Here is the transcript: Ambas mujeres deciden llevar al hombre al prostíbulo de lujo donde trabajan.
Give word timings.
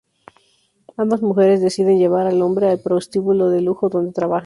Ambas 0.97 1.21
mujeres 1.21 1.61
deciden 1.61 1.99
llevar 1.99 2.25
al 2.25 2.41
hombre 2.41 2.67
al 2.71 2.79
prostíbulo 2.79 3.51
de 3.51 3.61
lujo 3.61 3.87
donde 3.87 4.11
trabajan. 4.11 4.39